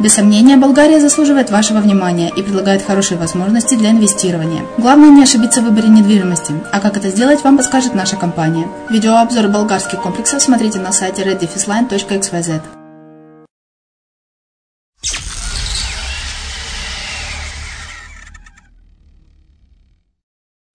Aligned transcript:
Без 0.00 0.14
сомнения, 0.14 0.56
Болгария 0.56 1.00
заслуживает 1.00 1.50
вашего 1.50 1.78
внимания 1.78 2.30
и 2.34 2.42
предлагает 2.42 2.82
хорошие 2.82 3.18
возможности 3.18 3.74
для 3.74 3.90
инвестирования. 3.90 4.64
Главное 4.78 5.10
не 5.10 5.22
ошибиться 5.22 5.60
в 5.60 5.64
выборе 5.64 5.88
недвижимости, 5.88 6.54
а 6.72 6.80
как 6.80 6.96
это 6.96 7.08
сделать, 7.08 7.42
вам 7.44 7.56
подскажет 7.56 7.94
наша 7.94 8.16
компания. 8.16 8.66
Видеообзор 8.90 9.48
болгарских 9.48 10.00
комплексов 10.02 10.42
смотрите 10.42 10.78
на 10.78 10.92
сайте 10.92 11.22
reddefisline.xyz. 11.22 12.62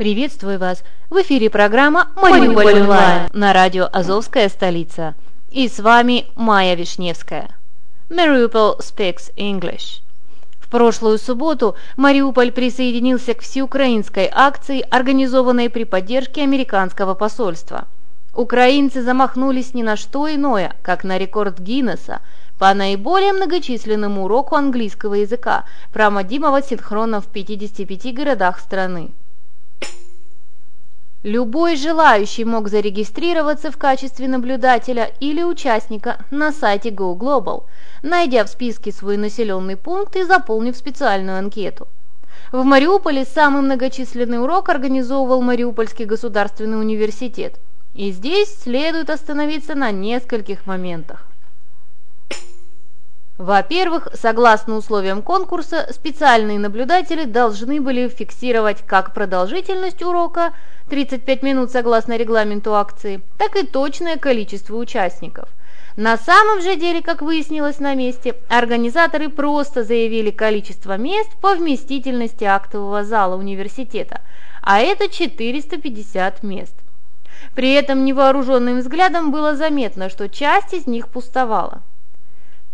Приветствую 0.00 0.58
вас! 0.58 0.82
В 1.10 1.20
эфире 1.20 1.50
программа 1.50 2.08
«Мариуполь 2.16 2.80
онлайн» 2.80 3.28
на 3.34 3.52
радио 3.52 3.86
«Азовская 3.92 4.48
столица». 4.48 5.14
И 5.50 5.68
с 5.68 5.78
вами 5.78 6.24
Майя 6.36 6.74
Вишневская. 6.74 7.59
Mariupol 8.10 8.80
speaks 8.80 9.32
English. 9.36 10.02
прошлую 10.68 11.16
субботу 11.16 11.76
Мариуполь 11.96 12.50
присоединился 12.50 13.34
к 13.34 13.40
всеукраинской 13.40 14.28
акции, 14.32 14.84
организованной 14.90 15.70
при 15.70 15.84
поддержке 15.84 16.42
американского 16.42 17.14
посольства. 17.14 17.86
Украинцы 18.34 19.02
замахнулись 19.02 19.74
ни 19.74 19.84
на 19.84 19.96
что 19.96 20.28
иное, 20.28 20.74
как 20.82 21.04
на 21.04 21.18
рекорд 21.18 21.60
Гиннесса 21.60 22.20
по 22.58 22.74
наиболее 22.74 23.32
многочисленному 23.32 24.24
уроку 24.24 24.56
английского 24.56 25.14
языка, 25.14 25.62
проводимого 25.92 26.62
синхронно 26.62 27.20
в 27.20 27.28
55 27.28 28.12
городах 28.12 28.58
страны. 28.58 29.10
Любой 31.22 31.76
желающий 31.76 32.46
мог 32.46 32.68
зарегистрироваться 32.68 33.70
в 33.70 33.76
качестве 33.76 34.26
наблюдателя 34.26 35.10
или 35.20 35.42
участника 35.42 36.24
на 36.30 36.50
сайте 36.50 36.88
GoGlobal, 36.88 37.64
найдя 38.02 38.42
в 38.42 38.48
списке 38.48 38.90
свой 38.90 39.18
населенный 39.18 39.76
пункт 39.76 40.16
и 40.16 40.22
заполнив 40.22 40.74
специальную 40.74 41.36
анкету. 41.36 41.88
В 42.52 42.64
Мариуполе 42.64 43.26
самый 43.26 43.60
многочисленный 43.60 44.42
урок 44.42 44.70
организовывал 44.70 45.42
Мариупольский 45.42 46.06
государственный 46.06 46.80
университет. 46.80 47.60
И 47.92 48.12
здесь 48.12 48.58
следует 48.58 49.10
остановиться 49.10 49.74
на 49.74 49.90
нескольких 49.90 50.64
моментах. 50.64 51.29
Во-первых, 53.40 54.08
согласно 54.12 54.76
условиям 54.76 55.22
конкурса, 55.22 55.88
специальные 55.90 56.58
наблюдатели 56.58 57.24
должны 57.24 57.80
были 57.80 58.06
фиксировать 58.06 58.82
как 58.86 59.14
продолжительность 59.14 60.02
урока 60.02 60.52
35 60.90 61.42
минут 61.42 61.70
согласно 61.70 62.18
регламенту 62.18 62.74
акции, 62.74 63.22
так 63.38 63.56
и 63.56 63.66
точное 63.66 64.18
количество 64.18 64.76
участников. 64.76 65.48
На 65.96 66.18
самом 66.18 66.60
же 66.60 66.76
деле, 66.76 67.00
как 67.00 67.22
выяснилось 67.22 67.78
на 67.78 67.94
месте, 67.94 68.34
организаторы 68.50 69.30
просто 69.30 69.84
заявили 69.84 70.30
количество 70.30 70.98
мест 70.98 71.30
по 71.40 71.54
вместительности 71.54 72.44
актового 72.44 73.04
зала 73.04 73.36
университета, 73.36 74.20
а 74.60 74.80
это 74.80 75.08
450 75.08 76.42
мест. 76.42 76.74
При 77.54 77.72
этом 77.72 78.04
невооруженным 78.04 78.80
взглядом 78.80 79.30
было 79.30 79.56
заметно, 79.56 80.10
что 80.10 80.28
часть 80.28 80.74
из 80.74 80.86
них 80.86 81.08
пустовала. 81.08 81.80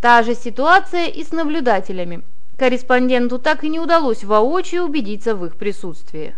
Та 0.00 0.22
же 0.22 0.34
ситуация 0.34 1.06
и 1.06 1.24
с 1.24 1.32
наблюдателями. 1.32 2.22
Корреспонденту 2.58 3.38
так 3.38 3.64
и 3.64 3.68
не 3.68 3.80
удалось 3.80 4.24
воочию 4.24 4.84
убедиться 4.84 5.34
в 5.34 5.44
их 5.44 5.56
присутствии. 5.56 6.34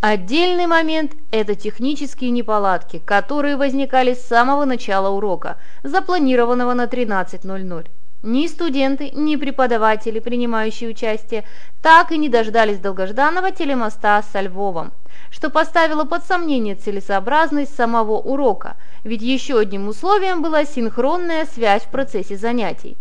Отдельный 0.00 0.66
момент– 0.66 1.12
это 1.30 1.54
технические 1.54 2.30
неполадки, 2.30 3.02
которые 3.04 3.56
возникали 3.56 4.14
с 4.14 4.26
самого 4.26 4.64
начала 4.64 5.10
урока, 5.10 5.58
запланированного 5.82 6.72
на 6.72 6.84
13.00. 6.86 7.86
Ни 8.22 8.48
студенты, 8.48 9.10
ни 9.12 9.36
преподаватели, 9.36 10.18
принимающие 10.18 10.90
участие, 10.90 11.44
так 11.80 12.12
и 12.12 12.18
не 12.18 12.28
дождались 12.28 12.78
долгожданного 12.78 13.50
телемоста 13.50 14.22
со 14.30 14.42
Львовом, 14.42 14.92
что 15.30 15.48
поставило 15.48 16.04
под 16.04 16.24
сомнение 16.24 16.74
целесообразность 16.74 17.74
самого 17.74 18.18
урока, 18.18 18.76
ведь 19.04 19.22
еще 19.22 19.58
одним 19.58 19.88
условием 19.88 20.42
была 20.42 20.66
синхронная 20.66 21.46
связь 21.46 21.82
в 21.82 21.88
процессе 21.88 22.36
занятий. 22.36 22.98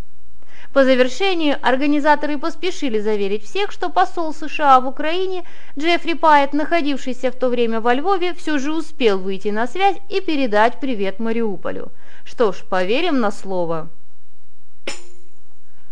По 0.72 0.86
завершению 0.86 1.58
организаторы 1.64 2.38
поспешили 2.38 3.00
заверить 3.00 3.44
всех, 3.44 3.72
что 3.72 3.90
посол 3.90 4.34
США 4.34 4.80
в 4.80 4.88
Украине 4.88 5.44
Джеффри 5.78 6.14
Пайет, 6.14 6.54
находившийся 6.54 7.32
в 7.32 7.36
то 7.36 7.50
время 7.50 7.82
во 7.82 7.94
Львове, 7.94 8.34
все 8.36 8.58
же 8.58 8.72
успел 8.72 9.18
выйти 9.18 9.50
на 9.50 9.68
связь 9.68 9.98
и 10.10 10.22
передать 10.22 10.80
привет 10.80 11.20
Мариуполю. 11.20 11.92
Что 12.24 12.54
ж, 12.54 12.64
поверим 12.70 13.20
на 13.20 13.32
слово. 13.32 13.90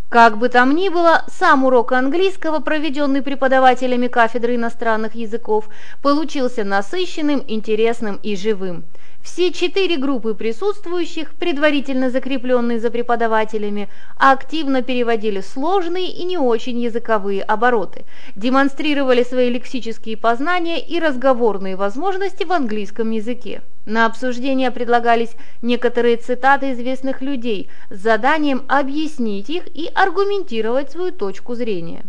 Как 0.10 0.38
бы 0.38 0.48
там 0.48 0.74
ни 0.74 0.88
было, 0.88 1.26
сам 1.28 1.66
урок 1.66 1.92
английского, 1.92 2.60
проведенный 2.60 3.22
преподавателями 3.22 4.08
кафедры 4.08 4.56
иностранных 4.56 5.16
языков, 5.16 5.68
получился 6.02 6.64
насыщенным, 6.64 7.44
интересным 7.46 8.18
и 8.24 8.38
живым. 8.38 8.86
Все 9.22 9.52
четыре 9.52 9.98
группы 9.98 10.34
присутствующих, 10.34 11.36
предварительно 11.36 12.10
закрепленные 12.10 12.80
за 12.80 12.90
преподавателями, 12.90 13.90
активно 14.16 14.82
переводили 14.82 15.42
сложные 15.42 16.08
и 16.08 16.24
не 16.24 16.38
очень 16.38 16.80
языковые 16.80 17.44
обороты, 17.44 18.06
демонстрировали 18.38 19.24
свои 19.24 19.50
лексические 19.50 20.16
познания 20.16 20.80
и 20.80 21.02
разговорные 21.02 21.76
возможности 21.76 22.46
в 22.46 22.54
английском 22.54 23.12
языке. 23.12 23.62
На 23.88 24.06
обсуждение 24.06 24.70
предлагались 24.70 25.34
некоторые 25.62 26.18
цитаты 26.18 26.74
известных 26.74 27.22
людей 27.22 27.70
с 27.90 27.98
заданием 27.98 28.66
объяснить 28.68 29.50
их 29.50 29.66
и 29.74 29.90
аргументировать 29.96 30.92
свою 30.92 31.14
точку 31.14 31.56
зрения. 31.56 32.04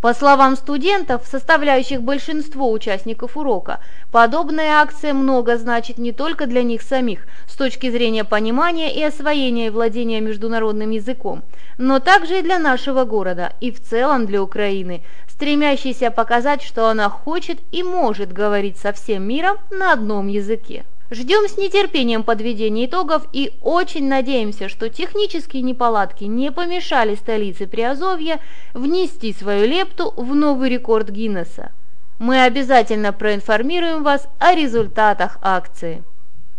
По 0.00 0.14
словам 0.14 0.54
студентов, 0.54 1.22
составляющих 1.28 2.02
большинство 2.02 2.70
участников 2.70 3.36
урока, 3.36 3.80
подобная 4.12 4.80
акция 4.80 5.12
много 5.12 5.58
значит 5.58 5.98
не 5.98 6.12
только 6.12 6.46
для 6.46 6.62
них 6.62 6.82
самих 6.82 7.26
с 7.48 7.56
точки 7.56 7.90
зрения 7.90 8.22
понимания 8.22 8.94
и 8.94 9.02
освоения 9.02 9.66
и 9.66 9.70
владения 9.70 10.20
международным 10.20 10.90
языком, 10.90 11.42
но 11.78 11.98
также 11.98 12.38
и 12.38 12.42
для 12.42 12.60
нашего 12.60 13.02
города 13.02 13.54
и 13.60 13.72
в 13.72 13.82
целом 13.82 14.26
для 14.26 14.40
Украины, 14.40 15.02
стремящейся 15.28 16.12
показать, 16.12 16.62
что 16.62 16.88
она 16.88 17.08
хочет 17.08 17.58
и 17.72 17.82
может 17.82 18.32
говорить 18.32 18.78
со 18.78 18.92
всем 18.92 19.24
миром 19.24 19.56
на 19.72 19.92
одном 19.92 20.28
языке. 20.28 20.84
Ждем 21.10 21.48
с 21.48 21.56
нетерпением 21.56 22.22
подведения 22.22 22.84
итогов 22.84 23.26
и 23.32 23.52
очень 23.62 24.08
надеемся, 24.08 24.68
что 24.68 24.90
технические 24.90 25.62
неполадки 25.62 26.24
не 26.24 26.52
помешали 26.52 27.14
столице 27.14 27.66
Приазовья 27.66 28.40
внести 28.74 29.32
свою 29.32 29.66
лепту 29.66 30.12
в 30.16 30.34
новый 30.34 30.68
рекорд 30.68 31.08
Гиннесса. 31.08 31.72
Мы 32.18 32.42
обязательно 32.42 33.14
проинформируем 33.14 34.02
вас 34.02 34.28
о 34.38 34.54
результатах 34.54 35.38
акции. 35.40 36.02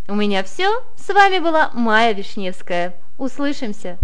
У 0.07 0.15
меня 0.15 0.43
все. 0.43 0.83
С 0.95 1.13
вами 1.13 1.37
была 1.37 1.69
Майя 1.73 2.13
Вишневская. 2.13 2.95
Услышимся! 3.19 3.99